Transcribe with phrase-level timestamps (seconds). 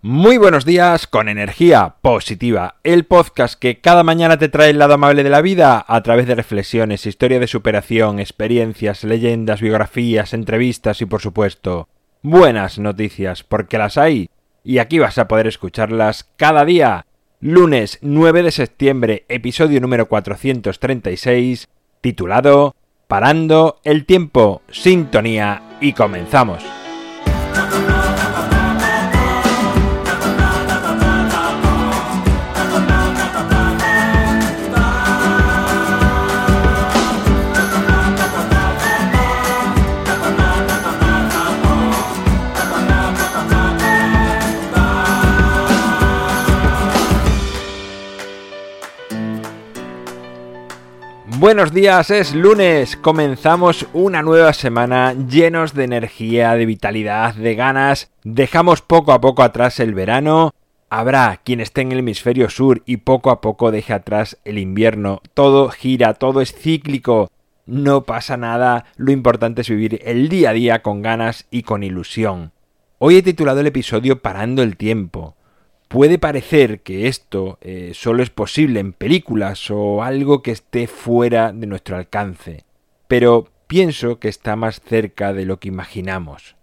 [0.00, 4.94] Muy buenos días con energía positiva, el podcast que cada mañana te trae el lado
[4.94, 11.02] amable de la vida a través de reflexiones, historia de superación, experiencias, leyendas, biografías, entrevistas
[11.02, 11.88] y por supuesto
[12.22, 14.30] buenas noticias, porque las hay
[14.62, 17.04] y aquí vas a poder escucharlas cada día.
[17.40, 21.66] Lunes 9 de septiembre, episodio número 436,
[22.00, 22.76] titulado
[23.08, 26.77] Parando el tiempo, sintonía y comenzamos.
[51.36, 58.10] Buenos días, es lunes, comenzamos una nueva semana llenos de energía, de vitalidad, de ganas,
[58.24, 60.52] dejamos poco a poco atrás el verano,
[60.88, 65.20] habrá quien esté en el hemisferio sur y poco a poco deje atrás el invierno,
[65.34, 67.30] todo gira, todo es cíclico,
[67.66, 71.82] no pasa nada, lo importante es vivir el día a día con ganas y con
[71.82, 72.52] ilusión.
[72.98, 75.36] Hoy he titulado el episodio Parando el tiempo.
[75.88, 81.50] Puede parecer que esto eh, solo es posible en películas o algo que esté fuera
[81.50, 82.64] de nuestro alcance,
[83.08, 86.56] pero pienso que está más cerca de lo que imaginamos.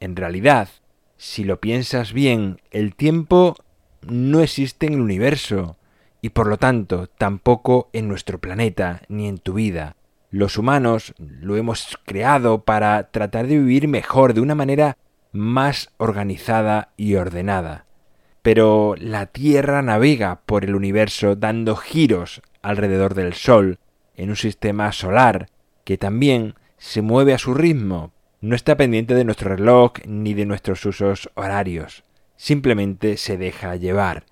[0.00, 0.70] En realidad,
[1.18, 3.56] si lo piensas bien, el tiempo
[4.00, 5.76] no existe en el universo
[6.22, 9.96] y por lo tanto tampoco en nuestro planeta ni en tu vida.
[10.30, 14.96] Los humanos lo hemos creado para tratar de vivir mejor, de una manera
[15.32, 17.85] más organizada y ordenada
[18.46, 23.80] pero la Tierra navega por el universo dando giros alrededor del Sol
[24.14, 25.48] en un sistema solar
[25.82, 30.46] que también se mueve a su ritmo, no está pendiente de nuestro reloj ni de
[30.46, 32.04] nuestros usos horarios,
[32.36, 34.26] simplemente se deja llevar.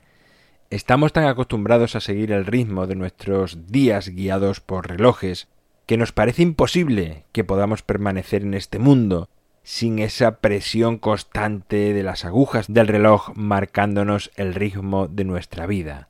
[0.71, 5.49] Estamos tan acostumbrados a seguir el ritmo de nuestros días guiados por relojes
[5.87, 9.29] que nos parece imposible que podamos permanecer en este mundo
[9.65, 16.09] sin esa presión constante de las agujas del reloj marcándonos el ritmo de nuestra vida.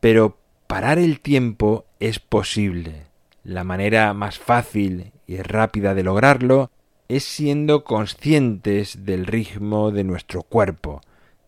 [0.00, 0.36] Pero
[0.66, 3.06] parar el tiempo es posible.
[3.44, 6.70] La manera más fácil y rápida de lograrlo
[7.08, 11.02] es siendo conscientes del ritmo de nuestro cuerpo,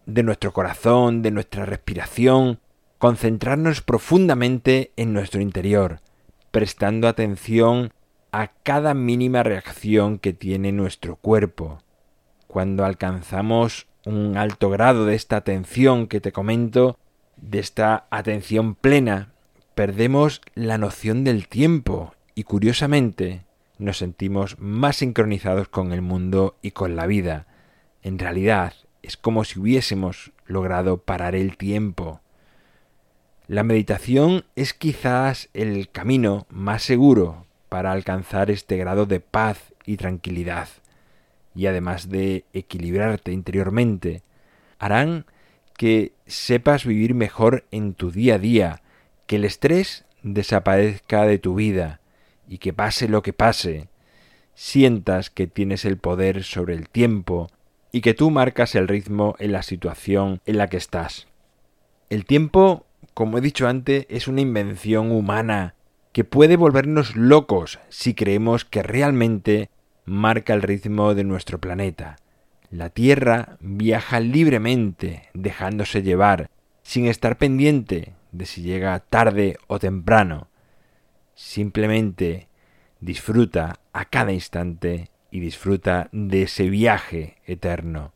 [0.06, 2.60] de nuestro corazón, de nuestra respiración,
[2.98, 6.00] concentrarnos profundamente en nuestro interior,
[6.52, 7.92] prestando atención
[8.38, 11.78] a cada mínima reacción que tiene nuestro cuerpo.
[12.46, 16.98] Cuando alcanzamos un alto grado de esta atención que te comento,
[17.38, 19.32] de esta atención plena,
[19.74, 23.46] perdemos la noción del tiempo y curiosamente
[23.78, 27.46] nos sentimos más sincronizados con el mundo y con la vida.
[28.02, 32.20] En realidad es como si hubiésemos logrado parar el tiempo.
[33.48, 37.45] La meditación es quizás el camino más seguro
[37.76, 40.66] para alcanzar este grado de paz y tranquilidad,
[41.54, 44.22] y además de equilibrarte interiormente,
[44.78, 45.26] harán
[45.76, 48.82] que sepas vivir mejor en tu día a día,
[49.26, 52.00] que el estrés desaparezca de tu vida
[52.48, 53.88] y que pase lo que pase,
[54.54, 57.50] sientas que tienes el poder sobre el tiempo
[57.92, 61.26] y que tú marcas el ritmo en la situación en la que estás.
[62.08, 65.74] El tiempo, como he dicho antes, es una invención humana
[66.16, 69.68] que puede volvernos locos si creemos que realmente
[70.06, 72.16] marca el ritmo de nuestro planeta.
[72.70, 76.48] La Tierra viaja libremente, dejándose llevar,
[76.82, 80.48] sin estar pendiente de si llega tarde o temprano.
[81.34, 82.48] Simplemente
[83.00, 88.14] disfruta a cada instante y disfruta de ese viaje eterno.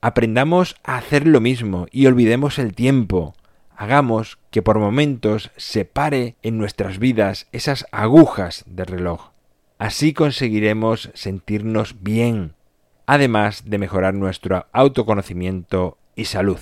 [0.00, 3.34] Aprendamos a hacer lo mismo y olvidemos el tiempo,
[3.80, 9.30] hagamos que por momentos se pare en nuestras vidas esas agujas de reloj.
[9.78, 12.52] Así conseguiremos sentirnos bien,
[13.06, 16.58] además de mejorar nuestro autoconocimiento y salud.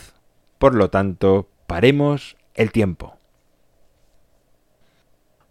[0.61, 3.17] Por lo tanto, paremos el tiempo.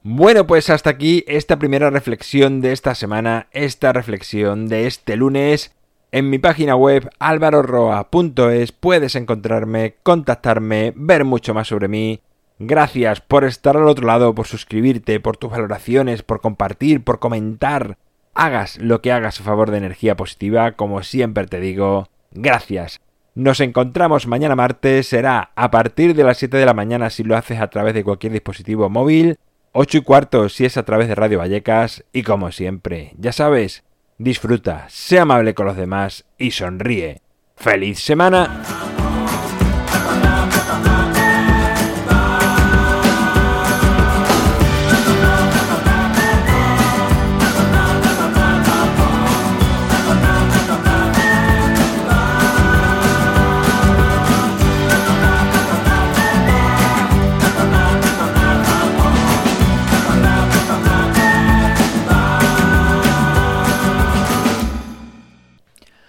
[0.03, 5.75] Bueno, pues hasta aquí esta primera reflexión de esta semana, esta reflexión de este lunes.
[6.09, 12.21] En mi página web alvaroroa.es puedes encontrarme, contactarme, ver mucho más sobre mí.
[12.59, 17.97] Gracias por estar al otro lado, por suscribirte, por tus valoraciones, por compartir, por comentar.
[18.33, 23.01] Hagas lo que hagas a favor de energía positiva, como siempre te digo, gracias.
[23.35, 27.35] Nos encontramos mañana martes, será a partir de las 7 de la mañana si lo
[27.35, 29.37] haces a través de cualquier dispositivo móvil,
[29.73, 33.83] 8 y cuarto si es a través de Radio Vallecas y como siempre, ya sabes,
[34.17, 37.21] Disfruta, sea amable con los demás y sonríe.
[37.55, 38.63] ¡Feliz semana!